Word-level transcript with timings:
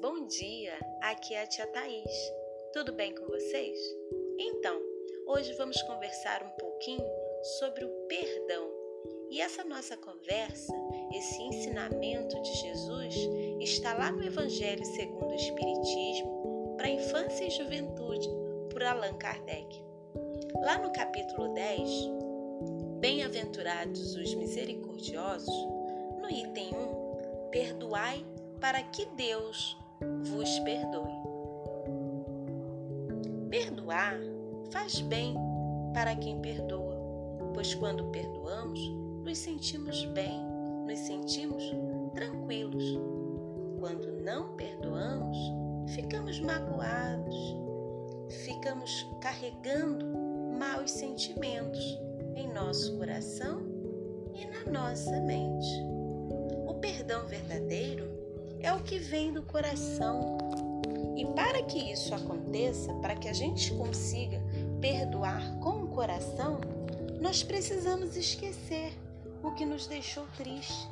bom 0.00 0.26
dia! 0.26 0.72
Aqui 1.02 1.34
é 1.34 1.42
a 1.42 1.46
tia 1.46 1.66
Thaís. 1.66 2.32
Tudo 2.72 2.90
bem 2.94 3.14
com 3.14 3.26
vocês? 3.26 3.78
Então, 4.38 4.80
hoje 5.26 5.52
vamos 5.52 5.80
conversar 5.82 6.42
um 6.42 6.48
pouquinho 6.58 7.04
sobre 7.58 7.84
o 7.84 7.90
perdão. 8.08 8.66
E 9.30 9.42
essa 9.42 9.62
nossa 9.62 9.94
conversa, 9.98 10.72
esse 11.14 11.42
ensinamento 11.42 12.40
de 12.40 12.54
Jesus, 12.54 13.14
está 13.60 13.92
lá 13.92 14.10
no 14.10 14.24
Evangelho 14.24 14.84
segundo 14.86 15.32
o 15.32 15.36
Espiritismo 15.36 16.74
para 16.78 16.88
Infância 16.88 17.44
e 17.44 17.50
Juventude, 17.50 18.28
por 18.70 18.82
Allan 18.82 19.18
Kardec. 19.18 19.84
Lá 20.62 20.78
no 20.78 20.90
capítulo 20.92 21.52
10, 21.52 21.90
Bem-aventurados 23.00 24.16
os 24.16 24.34
misericordiosos, 24.34 25.54
no 26.22 26.30
item 26.30 26.70
1, 26.74 27.50
perdoai 27.50 28.24
para 28.60 28.82
que 28.82 29.06
Deus 29.16 29.76
vos 30.22 30.58
perdoe. 30.60 31.12
Perdoar 33.48 34.18
faz 34.70 35.00
bem 35.00 35.36
para 35.92 36.16
quem 36.16 36.40
perdoa, 36.40 36.96
pois 37.54 37.74
quando 37.74 38.10
perdoamos, 38.10 38.80
nos 39.24 39.38
sentimos 39.38 40.04
bem, 40.06 40.42
nos 40.86 40.98
sentimos 40.98 41.62
tranquilos. 42.14 42.98
Quando 43.78 44.12
não 44.22 44.56
perdoamos, 44.56 45.36
ficamos 45.94 46.40
magoados, 46.40 47.56
ficamos 48.44 49.06
carregando 49.20 50.06
maus 50.58 50.90
sentimentos 50.90 51.98
em 52.34 52.52
nosso 52.52 52.96
coração 52.96 53.62
e 54.34 54.46
na 54.46 54.72
nossa 54.72 55.20
mente. 55.20 55.82
O 56.66 56.74
perdão 56.74 57.26
verdadeiro 57.26 58.23
é 58.64 58.72
o 58.72 58.82
que 58.82 58.98
vem 58.98 59.30
do 59.30 59.42
coração. 59.42 60.38
E 61.14 61.26
para 61.26 61.62
que 61.62 61.92
isso 61.92 62.14
aconteça, 62.14 62.94
para 62.94 63.14
que 63.14 63.28
a 63.28 63.32
gente 63.32 63.72
consiga 63.74 64.40
perdoar 64.80 65.58
com 65.60 65.82
o 65.82 65.88
coração, 65.88 66.60
nós 67.20 67.42
precisamos 67.42 68.16
esquecer 68.16 68.98
o 69.42 69.52
que 69.52 69.66
nos 69.66 69.86
deixou 69.86 70.24
triste, 70.38 70.88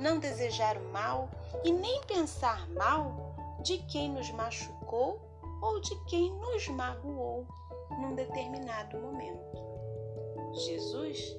não 0.00 0.18
desejar 0.18 0.76
o 0.76 0.92
mal 0.92 1.30
e 1.64 1.70
nem 1.70 2.02
pensar 2.02 2.68
mal 2.70 3.60
de 3.62 3.78
quem 3.78 4.10
nos 4.10 4.28
machucou 4.32 5.20
ou 5.62 5.80
de 5.80 5.94
quem 6.06 6.32
nos 6.40 6.66
magoou 6.68 7.46
num 8.00 8.16
determinado 8.16 8.98
momento. 8.98 9.62
Jesus 10.54 11.36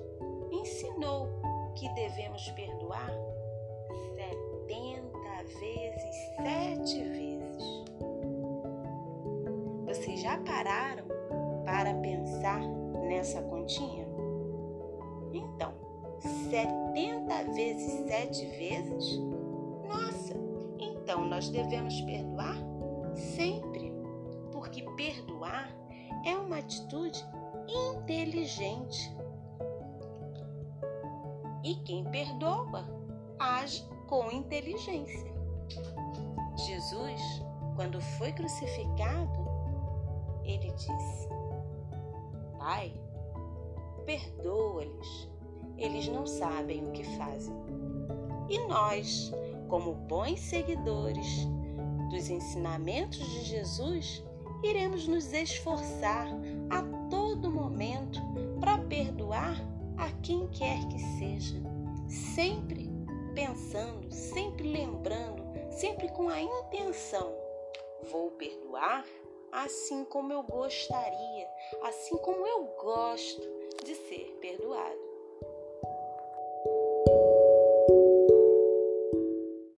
ensinou 0.49 1.27
que 1.75 1.89
devemos 1.89 2.49
perdoar 2.51 3.11
70 4.15 5.02
já 10.33 10.37
pararam 10.39 11.05
para 11.63 11.93
pensar 11.95 12.59
nessa 13.07 13.41
continha? 13.43 14.07
Então, 15.31 15.73
70 16.49 17.43
vezes 17.53 18.07
sete 18.07 18.45
vezes? 18.45 19.19
Nossa, 19.87 20.33
então 20.79 21.25
nós 21.25 21.49
devemos 21.49 22.01
perdoar 22.01 22.57
sempre, 23.15 23.93
porque 24.51 24.81
perdoar 24.95 25.69
é 26.25 26.35
uma 26.35 26.57
atitude 26.57 27.23
inteligente. 27.67 29.15
E 31.63 31.75
quem 31.85 32.03
perdoa 32.05 32.87
age 33.39 33.87
com 34.07 34.31
inteligência. 34.31 35.33
Jesus, 36.57 37.21
quando 37.75 38.01
foi 38.01 38.31
crucificado, 38.31 39.52
ele 40.45 40.71
disse: 40.71 41.29
Pai, 42.57 42.93
perdoa-lhes, 44.05 45.29
eles 45.77 46.07
não 46.07 46.25
sabem 46.25 46.87
o 46.87 46.91
que 46.91 47.03
fazem. 47.17 47.55
E 48.49 48.59
nós, 48.67 49.31
como 49.67 49.93
bons 49.93 50.39
seguidores 50.39 51.47
dos 52.09 52.29
ensinamentos 52.29 53.19
de 53.19 53.43
Jesus, 53.45 54.23
iremos 54.63 55.07
nos 55.07 55.33
esforçar 55.33 56.27
a 56.69 56.81
todo 57.09 57.51
momento 57.51 58.19
para 58.59 58.77
perdoar 58.77 59.55
a 59.97 60.09
quem 60.21 60.47
quer 60.49 60.85
que 60.87 60.99
seja, 61.17 61.61
sempre 62.07 62.91
pensando, 63.33 64.11
sempre 64.11 64.71
lembrando, 64.71 65.43
sempre 65.71 66.07
com 66.09 66.29
a 66.29 66.41
intenção: 66.41 67.33
vou 68.11 68.31
perdoar 68.31 69.05
assim 69.53 70.03
como 70.05 70.33
eu 70.33 70.41
gostaria, 70.43 71.47
assim 71.83 72.17
como 72.17 72.45
eu 72.45 72.65
gosto 72.81 73.41
de 73.83 73.95
ser 73.95 74.37
perdoado. 74.41 75.12